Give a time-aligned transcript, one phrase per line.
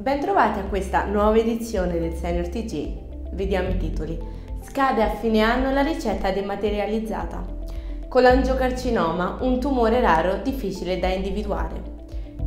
[0.00, 3.32] Bentrovati a questa nuova edizione del Senior TG.
[3.32, 4.16] Vediamo i titoli.
[4.62, 7.44] Scade a fine anno la ricetta dematerializzata.
[8.08, 11.82] Colangiocarcinoma, un tumore raro difficile da individuare.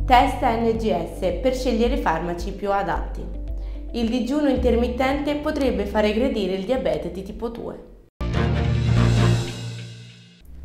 [0.06, 3.22] Test NGS per scegliere i farmaci più adatti.
[3.92, 7.84] Il digiuno intermittente potrebbe far regredire il diabete di tipo 2.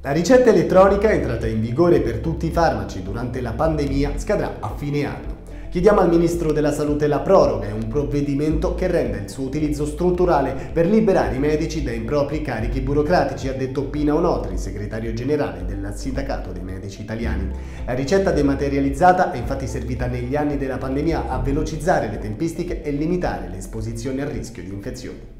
[0.03, 4.73] La ricetta elettronica entrata in vigore per tutti i farmaci durante la pandemia scadrà a
[4.73, 5.36] fine anno.
[5.69, 9.85] Chiediamo al Ministro della Salute la proroga, è un provvedimento che rende il suo utilizzo
[9.85, 15.65] strutturale per liberare i medici dai propri carichi burocratici, ha detto Pina Onotri, segretario generale
[15.65, 17.51] del Sindacato dei Medici Italiani.
[17.85, 22.91] La ricetta dematerializzata è infatti servita negli anni della pandemia a velocizzare le tempistiche e
[22.91, 25.36] limitare l'esposizione al rischio di infezioni.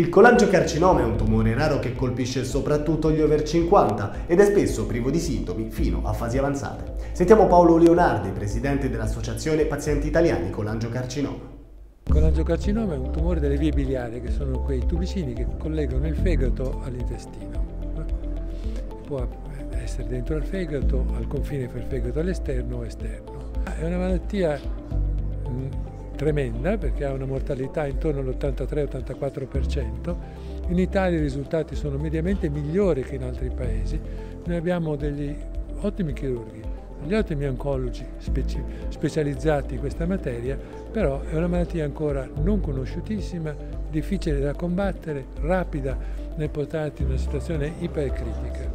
[0.00, 4.86] Il colangiocarcinoma è un tumore raro che colpisce soprattutto gli over 50 ed è spesso
[4.86, 6.94] privo di sintomi fino a fasi avanzate.
[7.12, 11.36] Sentiamo Paolo Leonardi, presidente dell'Associazione Pazienti Italiani Colangiocarcinoma.
[12.04, 16.16] Il colangiocarcinoma è un tumore delle vie biliari, che sono quei tubicini che collegano il
[16.16, 17.62] fegato all'intestino.
[19.06, 19.28] Può
[19.72, 23.50] essere dentro al fegato, al confine fra il fegato all'esterno o esterno.
[23.78, 24.58] È una malattia
[26.20, 30.16] tremenda perché ha una mortalità intorno all'83-84%.
[30.68, 33.98] In Italia i risultati sono mediamente migliori che in altri paesi.
[34.44, 35.34] Noi abbiamo degli
[35.80, 36.60] ottimi chirurghi,
[37.00, 40.58] degli ottimi oncologi speci specializzati in questa materia,
[40.92, 43.56] però è una malattia ancora non conosciutissima,
[43.88, 45.96] difficile da combattere, rapida
[46.36, 48.69] nel portarti in una situazione ipercritica.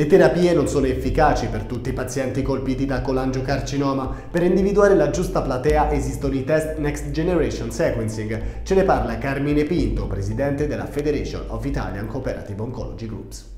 [0.00, 4.28] Le terapie non sono efficaci per tutti i pazienti colpiti da colangiocarcinoma.
[4.30, 8.62] Per individuare la giusta platea esistono i test Next Generation Sequencing.
[8.62, 13.50] Ce ne parla Carmine Pinto, presidente della Federation of Italian Cooperative Oncology Groups.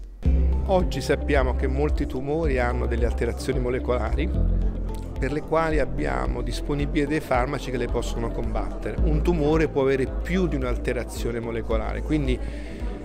[0.66, 4.28] Oggi sappiamo che molti tumori hanno delle alterazioni molecolari
[5.16, 8.96] per le quali abbiamo disponibili dei farmaci che le possono combattere.
[9.00, 12.36] Un tumore può avere più di un'alterazione molecolare, quindi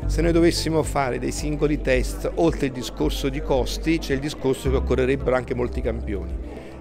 [0.05, 4.69] se noi dovessimo fare dei singoli test, oltre il discorso di costi, c'è il discorso
[4.69, 6.33] che occorrerebbero anche molti campioni.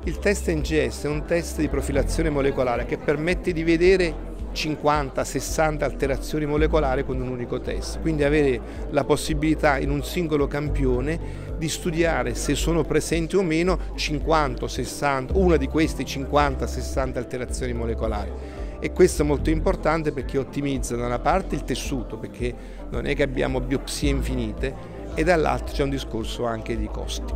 [0.05, 6.47] Il test NGS è un test di profilazione molecolare che permette di vedere 50-60 alterazioni
[6.47, 8.61] molecolari con un unico test, quindi avere
[8.91, 15.57] la possibilità in un singolo campione di studiare se sono presenti o meno 50-60, una
[15.57, 21.55] di queste 50-60 alterazioni molecolari e questo è molto importante perché ottimizza da una parte
[21.55, 22.55] il tessuto, perché
[22.91, 24.75] non è che abbiamo biopsie infinite,
[25.15, 27.33] e dall'altro c'è un discorso anche di costi.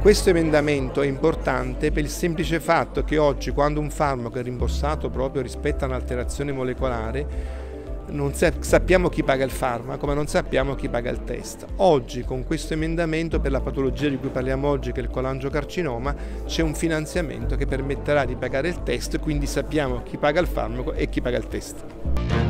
[0.00, 5.10] Questo emendamento è importante per il semplice fatto che oggi quando un farmaco è rimborsato
[5.10, 7.68] proprio rispetto a un'alterazione molecolare
[8.10, 11.66] non sappiamo chi paga il farmaco, ma non sappiamo chi paga il test.
[11.76, 16.14] Oggi con questo emendamento per la patologia di cui parliamo oggi, che è il colangiocarcinoma,
[16.46, 20.92] c'è un finanziamento che permetterà di pagare il test, quindi sappiamo chi paga il farmaco
[20.92, 22.49] e chi paga il test.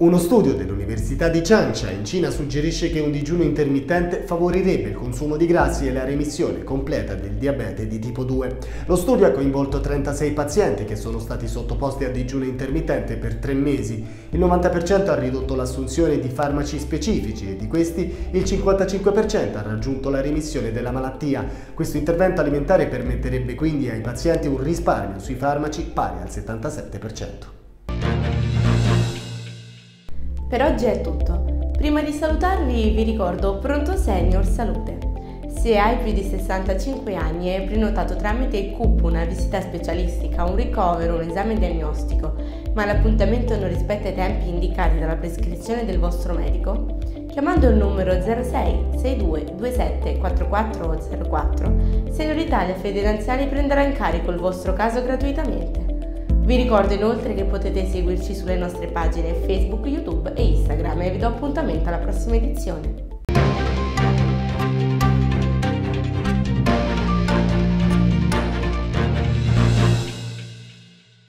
[0.00, 5.36] Uno studio dell'Università di Ciancia in Cina suggerisce che un digiuno intermittente favorirebbe il consumo
[5.36, 8.58] di grassi e la remissione completa del diabete di tipo 2.
[8.86, 13.54] Lo studio ha coinvolto 36 pazienti che sono stati sottoposti a digiuno intermittente per tre
[13.54, 14.06] mesi.
[14.30, 20.10] Il 90% ha ridotto l'assunzione di farmaci specifici e di questi il 55% ha raggiunto
[20.10, 21.44] la remissione della malattia.
[21.74, 27.57] Questo intervento alimentare permetterebbe quindi ai pazienti un risparmio sui farmaci pari al 77%.
[30.48, 31.70] Per oggi è tutto.
[31.76, 34.96] Prima di salutarvi vi ricordo Pronto Senior Salute.
[35.46, 40.56] Se hai più di 65 anni e hai prenotato tramite CUP una visita specialistica, un
[40.56, 42.32] ricovero, un esame diagnostico,
[42.72, 46.96] ma l'appuntamento non rispetta i tempi indicati dalla prescrizione del vostro medico,
[47.28, 51.76] chiamando il numero 06 62 27 4404,
[52.10, 55.87] Senior Italia Federanziali prenderà in carico il vostro caso gratuitamente.
[56.48, 61.18] Vi ricordo inoltre che potete seguirci sulle nostre pagine Facebook, YouTube e Instagram e vi
[61.18, 63.07] do appuntamento alla prossima edizione.